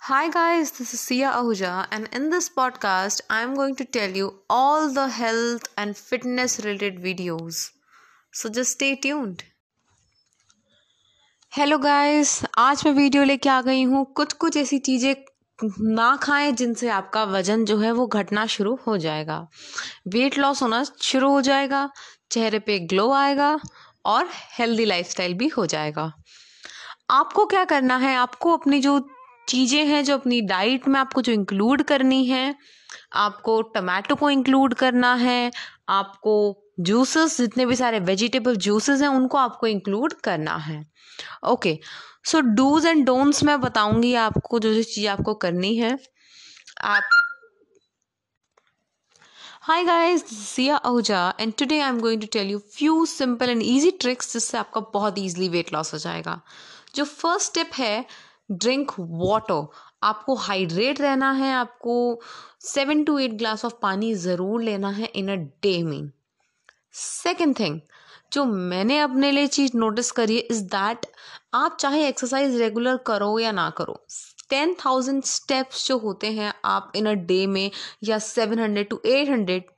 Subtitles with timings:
[0.00, 4.38] Hi guys, this is Sia Ahuja, and in this podcast, I'm going to tell you
[4.48, 7.70] all the health and fitness related videos.
[8.32, 9.42] So just stay tuned.
[11.52, 15.14] Hello guys आज मैं video लेके आ गई हूँ कुछ कुछ ऐसी चीज़ें
[15.94, 19.40] ना खाएँ जिनसे आपका वज़न जो है वो घटना शुरू हो जाएगा
[20.14, 21.88] वेट लॉस होना शुरू हो जाएगा
[22.30, 23.50] चेहरे पे ग्लो आएगा
[24.14, 24.28] और
[24.58, 26.12] हेल्दी लाइफस्टाइल भी हो जाएगा
[27.10, 28.98] आपको क्या करना है आपको अपनी जो
[29.48, 32.54] चीज़ें हैं जो अपनी डाइट में आपको जो इंक्लूड करनी है
[33.14, 35.52] आपको टमाटो को इंक्लूड करना है
[35.88, 36.34] आपको
[36.80, 40.84] जूसेस जितने भी सारे वेजिटेबल जूसेस हैं उनको आपको इंक्लूड करना है।
[41.48, 41.78] Okay
[42.24, 45.98] so dos and don'ts मैं बताऊँगी आपको जो जो चीज़ आपको करनी है।
[46.84, 47.02] आप
[49.62, 53.90] Hi guys, this Ahuja and today I'm going to tell you few simple and easy
[54.02, 56.40] tricks जिससे आपका बहुत easily weight loss हो जाएगा।
[56.94, 58.04] जो फ़र्स्ट स्टेप है
[58.48, 59.66] ड्रिंक वाटर।
[60.02, 62.20] आपको हाइड्रेट रहना है, आपको
[62.64, 66.10] seven to eight glass of पानी ज़रूर लेना है इन अ डे में।
[66.94, 67.80] सेकेंड थिंग,
[68.32, 71.06] जो मैंने अपने लिए चीज़ नोटिस करी है, इज़ दैट
[71.54, 73.98] आप चाहे एक्सरसाइज रेगुलर करो या ना करो,
[74.50, 77.70] टेन थाउज़ेंड स्टेप्स जो होते हैं आप इन अ डे में,
[78.04, 79.70] या seven hundred to eight hundred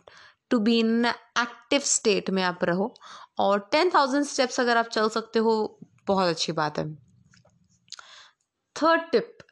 [0.50, 2.94] to be in active state में आप रहो,
[3.38, 7.07] और टेन थाउज़ेंड स्टेप्स अगर आप चल सकते हो, बहुत अच्छी बात है।
[8.78, 9.42] Third tip.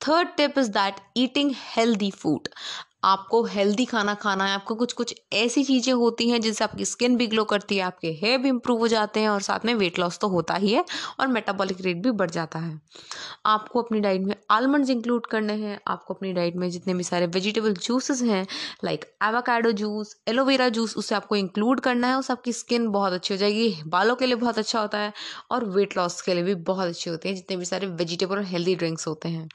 [0.00, 2.48] Third tip is that eating healthy food.
[3.06, 7.16] आपको हेल्दी खाना खाना है, आपको कुछ कुछ ऐसी चीज़ें होती हैं जिससे आपकी स्किन
[7.16, 9.98] भी ग्लो करती है, आपके हेयर भी इंप्रूव हो जाते हैं और साथ में वेट
[9.98, 10.84] लॉस तो होता ही है
[11.20, 12.80] और मेटाबॉलिक रेट भी बढ़ जाता है।
[13.46, 17.26] आपको अपनी डाइट में आलमंड्स इंक्लूड करने हैं, आपको अपनी डाइट में जितने भी सारे
[17.28, 18.46] वेजिटेबल जूसेस हैं
[18.84, 23.34] like avocado juice aloe vera juice उसे आपको इंक्लूड करना है उससे आपकी स्किन बहुत अच्छी
[23.34, 25.12] हो जाएगी, बालों के लिए बहुत अच्छा होता है
[25.50, 28.44] और वेट लॉस के लिए भी बहुत अच्छी होती है, जितने भी सारे वेजिटेबल और
[28.44, 29.48] हेल्दी ड्रिंक्स होते हैं।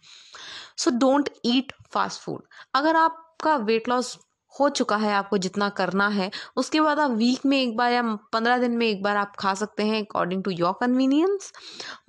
[0.84, 2.44] So don't eat fast food
[2.76, 4.18] अगर आपका वेट लॉस
[4.54, 8.02] हो चुका है, आपको जितना करना है, उसके बाद आप वीक में एक बार या
[8.34, 11.52] पंद्रह दिन में एक बार आप खा सकते हैं according to your convenience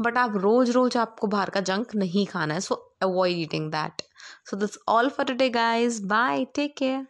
[0.00, 4.03] but आप रोज रोज आपको बाहर का जंक नहीं खाना है so avoid eating that
[4.50, 7.06] so this all for today guys bye take care